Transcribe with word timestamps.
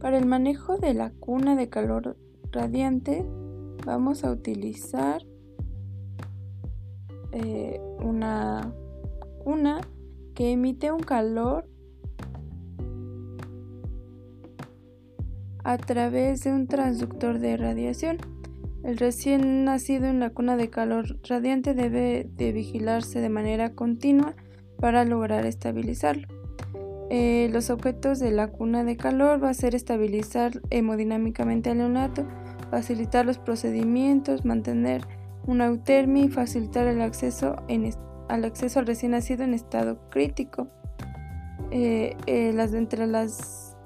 Para 0.00 0.16
el 0.16 0.24
manejo 0.24 0.78
de 0.78 0.94
la 0.94 1.10
cuna 1.10 1.56
de 1.56 1.68
calor 1.68 2.16
radiante 2.52 3.24
vamos 3.84 4.24
a 4.24 4.32
utilizar 4.32 5.22
eh, 7.32 7.78
una 8.02 8.72
cuna 9.44 9.82
que 10.34 10.52
emite 10.52 10.90
un 10.90 11.00
calor 11.00 11.68
a 15.64 15.76
través 15.76 16.44
de 16.44 16.52
un 16.54 16.66
transductor 16.66 17.38
de 17.38 17.58
radiación. 17.58 18.16
El 18.82 18.96
recién 18.96 19.66
nacido 19.66 20.06
en 20.06 20.18
la 20.18 20.30
cuna 20.30 20.56
de 20.56 20.70
calor 20.70 21.18
radiante 21.28 21.74
debe 21.74 22.26
de 22.36 22.52
vigilarse 22.52 23.20
de 23.20 23.28
manera 23.28 23.74
continua 23.74 24.34
para 24.78 25.04
lograr 25.04 25.44
estabilizarlo. 25.44 26.39
Eh, 27.12 27.48
los 27.52 27.70
objetos 27.70 28.20
de 28.20 28.30
la 28.30 28.46
cuna 28.46 28.84
de 28.84 28.96
calor 28.96 29.42
va 29.42 29.50
a 29.50 29.54
ser 29.54 29.74
estabilizar 29.74 30.52
hemodinámicamente 30.70 31.70
al 31.70 31.78
neonato, 31.78 32.24
facilitar 32.70 33.26
los 33.26 33.38
procedimientos, 33.38 34.44
mantener 34.44 35.02
una 35.44 35.66
eutermia 35.66 36.24
y 36.24 36.28
facilitar 36.28 36.86
el 36.86 37.02
acceso 37.02 37.56
al 38.28 38.44
acceso 38.44 38.78
al 38.78 38.86
recién 38.86 39.10
nacido 39.10 39.42
en 39.42 39.54
estado 39.54 40.08
crítico. 40.08 40.68
Eh, 41.72 42.16
eh, 42.26 42.54
entre 42.56 43.06
las 43.08 43.76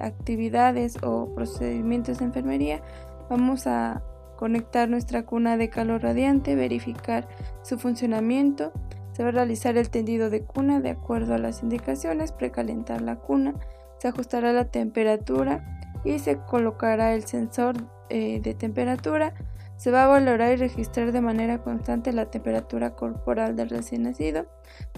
actividades 0.00 0.96
o 1.02 1.32
procedimientos 1.34 2.18
de 2.18 2.26
enfermería 2.26 2.82
vamos 3.30 3.66
a 3.66 4.02
conectar 4.36 4.88
nuestra 4.88 5.24
cuna 5.24 5.56
de 5.56 5.70
calor 5.70 6.02
radiante, 6.02 6.56
verificar 6.56 7.28
su 7.62 7.78
funcionamiento, 7.78 8.72
se 9.16 9.22
va 9.22 9.30
a 9.30 9.32
realizar 9.32 9.78
el 9.78 9.88
tendido 9.88 10.28
de 10.28 10.42
cuna 10.42 10.78
de 10.80 10.90
acuerdo 10.90 11.32
a 11.32 11.38
las 11.38 11.62
indicaciones, 11.62 12.32
precalentar 12.32 13.00
la 13.00 13.16
cuna, 13.16 13.54
se 13.98 14.08
ajustará 14.08 14.52
la 14.52 14.66
temperatura 14.66 15.80
y 16.04 16.18
se 16.18 16.36
colocará 16.36 17.14
el 17.14 17.24
sensor 17.24 17.76
eh, 18.10 18.40
de 18.42 18.52
temperatura. 18.52 19.32
Se 19.78 19.90
va 19.90 20.04
a 20.04 20.08
valorar 20.08 20.52
y 20.52 20.56
registrar 20.56 21.12
de 21.12 21.22
manera 21.22 21.62
constante 21.62 22.12
la 22.12 22.30
temperatura 22.30 22.94
corporal 22.94 23.56
del 23.56 23.70
recién 23.70 24.02
nacido. 24.02 24.48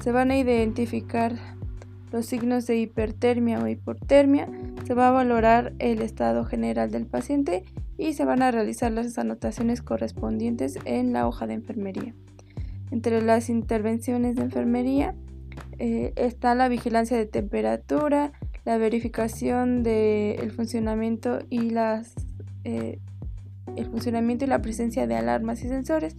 Se 0.02 0.10
van 0.10 0.32
a 0.32 0.36
identificar 0.36 1.34
los 2.10 2.26
signos 2.26 2.66
de 2.66 2.76
hipertermia 2.76 3.60
o 3.60 3.68
hipotermia. 3.68 4.48
Se 4.84 4.94
va 4.94 5.08
a 5.08 5.12
valorar 5.12 5.74
el 5.78 6.02
estado 6.02 6.44
general 6.44 6.90
del 6.90 7.06
paciente 7.06 7.62
y 7.96 8.14
se 8.14 8.24
van 8.24 8.42
a 8.42 8.50
realizar 8.50 8.90
las 8.90 9.16
anotaciones 9.16 9.80
correspondientes 9.80 10.76
en 10.86 11.12
la 11.12 11.28
hoja 11.28 11.46
de 11.46 11.54
enfermería. 11.54 12.16
Entre 12.90 13.20
las 13.22 13.48
intervenciones 13.50 14.36
de 14.36 14.42
enfermería 14.42 15.14
eh, 15.78 16.12
está 16.16 16.54
la 16.54 16.68
vigilancia 16.68 17.16
de 17.16 17.26
temperatura, 17.26 18.32
la 18.64 18.78
verificación 18.78 19.82
del 19.82 20.50
funcionamiento 20.50 21.40
y 21.50 21.70
las 21.70 22.14
eh, 22.64 22.98
funcionamiento 23.90 24.44
y 24.44 24.48
la 24.48 24.60
presencia 24.60 25.06
de 25.06 25.16
alarmas 25.16 25.62
y 25.62 25.68
sensores, 25.68 26.16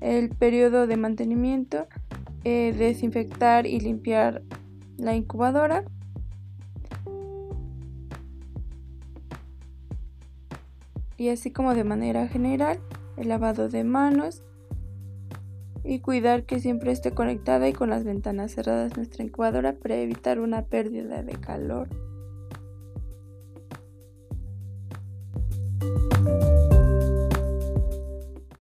el 0.00 0.30
periodo 0.30 0.86
de 0.86 0.96
mantenimiento, 0.96 1.86
eh, 2.44 2.74
desinfectar 2.76 3.66
y 3.66 3.80
limpiar 3.80 4.42
la 4.96 5.14
incubadora, 5.14 5.84
y 11.16 11.28
así 11.28 11.50
como 11.50 11.74
de 11.74 11.84
manera 11.84 12.26
general 12.26 12.80
el 13.16 13.28
lavado 13.28 13.68
de 13.68 13.84
manos 13.84 14.42
y 15.84 16.00
cuidar 16.00 16.44
que 16.44 16.60
siempre 16.60 16.92
esté 16.92 17.12
conectada 17.12 17.68
y 17.68 17.72
con 17.72 17.90
las 17.90 18.04
ventanas 18.04 18.52
cerradas 18.52 18.96
nuestra 18.96 19.24
incubadora 19.24 19.74
para 19.74 19.96
evitar 19.96 20.40
una 20.40 20.66
pérdida 20.66 21.22
de 21.22 21.32
calor. 21.32 21.88